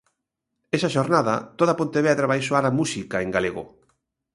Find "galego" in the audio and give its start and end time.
3.35-3.63